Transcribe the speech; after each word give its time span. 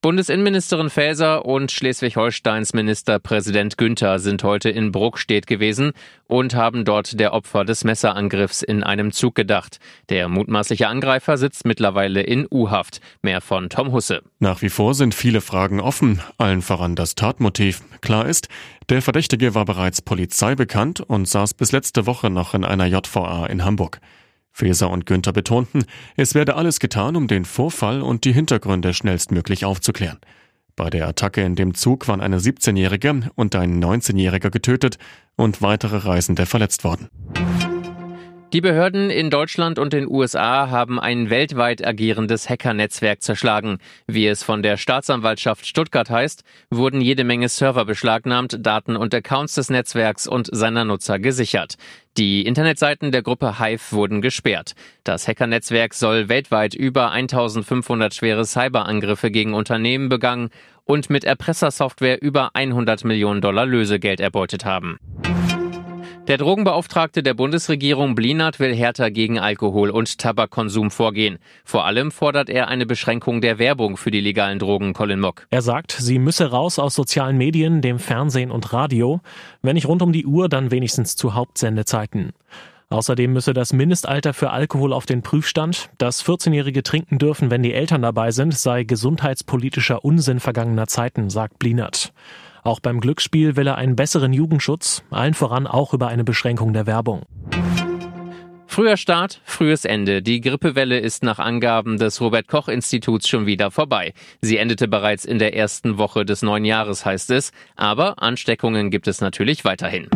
Bundesinnenministerin 0.00 0.90
Faeser 0.90 1.44
und 1.44 1.72
Schleswig-Holsteins 1.72 2.72
Ministerpräsident 2.72 3.76
Günther 3.76 4.20
sind 4.20 4.44
heute 4.44 4.70
in 4.70 4.92
Bruckstedt 4.92 5.48
gewesen 5.48 5.90
und 6.28 6.54
haben 6.54 6.84
dort 6.84 7.18
der 7.18 7.32
Opfer 7.32 7.64
des 7.64 7.82
Messerangriffs 7.82 8.62
in 8.62 8.84
einem 8.84 9.10
Zug 9.10 9.34
gedacht. 9.34 9.80
Der 10.08 10.28
mutmaßliche 10.28 10.86
Angreifer 10.86 11.36
sitzt 11.36 11.64
mittlerweile 11.64 12.22
in 12.22 12.46
U-Haft. 12.48 13.00
Mehr 13.22 13.40
von 13.40 13.70
Tom 13.70 13.90
Husse. 13.90 14.22
Nach 14.38 14.62
wie 14.62 14.68
vor 14.68 14.94
sind 14.94 15.16
viele 15.16 15.40
Fragen 15.40 15.80
offen, 15.80 16.22
allen 16.36 16.62
voran 16.62 16.94
das 16.94 17.16
Tatmotiv. 17.16 17.82
Klar 18.00 18.26
ist, 18.26 18.46
der 18.90 19.02
Verdächtige 19.02 19.56
war 19.56 19.64
bereits 19.64 20.00
Polizei 20.00 20.54
bekannt 20.54 21.00
und 21.00 21.26
saß 21.26 21.54
bis 21.54 21.72
letzte 21.72 22.06
Woche 22.06 22.30
noch 22.30 22.54
in 22.54 22.64
einer 22.64 22.86
JVA 22.86 23.46
in 23.46 23.64
Hamburg. 23.64 24.00
Feser 24.52 24.90
und 24.90 25.06
Günther 25.06 25.32
betonten, 25.32 25.84
es 26.16 26.34
werde 26.34 26.56
alles 26.56 26.80
getan, 26.80 27.16
um 27.16 27.28
den 27.28 27.44
Vorfall 27.44 28.02
und 28.02 28.24
die 28.24 28.32
Hintergründe 28.32 28.94
schnellstmöglich 28.94 29.64
aufzuklären. 29.64 30.18
Bei 30.76 30.90
der 30.90 31.08
Attacke 31.08 31.42
in 31.42 31.56
dem 31.56 31.74
Zug 31.74 32.06
waren 32.06 32.20
eine 32.20 32.38
17-Jährige 32.38 33.30
und 33.34 33.56
ein 33.56 33.82
19-Jähriger 33.82 34.50
getötet 34.50 34.98
und 35.36 35.60
weitere 35.60 35.96
Reisende 35.96 36.46
verletzt 36.46 36.84
worden. 36.84 37.08
Die 38.54 38.62
Behörden 38.62 39.10
in 39.10 39.28
Deutschland 39.28 39.78
und 39.78 39.92
den 39.92 40.08
USA 40.08 40.70
haben 40.70 40.98
ein 40.98 41.28
weltweit 41.28 41.86
agierendes 41.86 42.48
Hackernetzwerk 42.48 43.20
zerschlagen. 43.20 43.76
Wie 44.06 44.26
es 44.26 44.42
von 44.42 44.62
der 44.62 44.78
Staatsanwaltschaft 44.78 45.66
Stuttgart 45.66 46.08
heißt, 46.08 46.44
wurden 46.70 47.02
jede 47.02 47.24
Menge 47.24 47.50
Server 47.50 47.84
beschlagnahmt, 47.84 48.56
Daten 48.64 48.96
und 48.96 49.14
Accounts 49.14 49.56
des 49.56 49.68
Netzwerks 49.68 50.26
und 50.26 50.48
seiner 50.50 50.86
Nutzer 50.86 51.18
gesichert. 51.18 51.74
Die 52.16 52.46
Internetseiten 52.46 53.12
der 53.12 53.20
Gruppe 53.20 53.58
Hive 53.58 53.92
wurden 53.92 54.22
gesperrt. 54.22 54.72
Das 55.04 55.28
Hackernetzwerk 55.28 55.92
soll 55.92 56.30
weltweit 56.30 56.74
über 56.74 57.10
1500 57.10 58.14
schwere 58.14 58.46
Cyberangriffe 58.46 59.30
gegen 59.30 59.52
Unternehmen 59.52 60.08
begangen 60.08 60.48
und 60.86 61.10
mit 61.10 61.24
Erpressersoftware 61.24 62.22
über 62.22 62.52
100 62.54 63.04
Millionen 63.04 63.42
Dollar 63.42 63.66
Lösegeld 63.66 64.20
erbeutet 64.20 64.64
haben. 64.64 64.98
Der 66.28 66.36
Drogenbeauftragte 66.36 67.22
der 67.22 67.32
Bundesregierung 67.32 68.14
Blinert 68.14 68.60
will 68.60 68.74
härter 68.76 69.10
gegen 69.10 69.38
Alkohol- 69.38 69.88
und 69.88 70.18
Tabakkonsum 70.18 70.90
vorgehen. 70.90 71.38
Vor 71.64 71.86
allem 71.86 72.10
fordert 72.10 72.50
er 72.50 72.68
eine 72.68 72.84
Beschränkung 72.84 73.40
der 73.40 73.58
Werbung 73.58 73.96
für 73.96 74.10
die 74.10 74.20
legalen 74.20 74.58
Drogen, 74.58 74.92
Colin 74.92 75.20
Mock. 75.20 75.46
Er 75.48 75.62
sagt, 75.62 75.92
sie 75.92 76.18
müsse 76.18 76.50
raus 76.50 76.78
aus 76.78 76.94
sozialen 76.94 77.38
Medien, 77.38 77.80
dem 77.80 77.98
Fernsehen 77.98 78.50
und 78.50 78.74
Radio. 78.74 79.22
Wenn 79.62 79.72
nicht 79.72 79.88
rund 79.88 80.02
um 80.02 80.12
die 80.12 80.26
Uhr, 80.26 80.50
dann 80.50 80.70
wenigstens 80.70 81.16
zu 81.16 81.32
Hauptsendezeiten. 81.32 82.34
Außerdem 82.90 83.32
müsse 83.32 83.54
das 83.54 83.72
Mindestalter 83.72 84.34
für 84.34 84.50
Alkohol 84.50 84.92
auf 84.92 85.06
den 85.06 85.22
Prüfstand. 85.22 85.88
Dass 85.96 86.22
14-Jährige 86.22 86.82
trinken 86.82 87.18
dürfen, 87.18 87.50
wenn 87.50 87.62
die 87.62 87.72
Eltern 87.72 88.02
dabei 88.02 88.32
sind, 88.32 88.52
sei 88.52 88.84
gesundheitspolitischer 88.84 90.04
Unsinn 90.04 90.40
vergangener 90.40 90.88
Zeiten, 90.88 91.30
sagt 91.30 91.58
Blinert. 91.58 92.12
Auch 92.62 92.80
beim 92.80 93.00
Glücksspiel 93.00 93.56
will 93.56 93.66
er 93.66 93.76
einen 93.76 93.96
besseren 93.96 94.32
Jugendschutz, 94.32 95.02
allen 95.10 95.34
voran 95.34 95.66
auch 95.66 95.94
über 95.94 96.08
eine 96.08 96.24
Beschränkung 96.24 96.72
der 96.72 96.86
Werbung. 96.86 97.22
Früher 98.66 98.96
Start, 98.96 99.40
frühes 99.44 99.84
Ende. 99.84 100.22
Die 100.22 100.40
Grippewelle 100.40 101.00
ist 101.00 101.24
nach 101.24 101.40
Angaben 101.40 101.98
des 101.98 102.20
Robert 102.20 102.46
Koch 102.46 102.68
Instituts 102.68 103.28
schon 103.28 103.46
wieder 103.46 103.72
vorbei. 103.72 104.12
Sie 104.40 104.56
endete 104.56 104.86
bereits 104.86 105.24
in 105.24 105.40
der 105.40 105.56
ersten 105.56 105.98
Woche 105.98 106.24
des 106.24 106.42
neuen 106.42 106.64
Jahres, 106.64 107.04
heißt 107.04 107.30
es. 107.30 107.50
Aber 107.74 108.22
Ansteckungen 108.22 108.90
gibt 108.90 109.08
es 109.08 109.20
natürlich 109.20 109.64
weiterhin. 109.64 110.08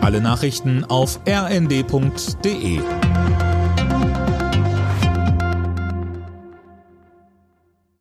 Alle 0.00 0.22
Nachrichten 0.22 0.84
auf 0.84 1.20
rnd.de 1.28 2.80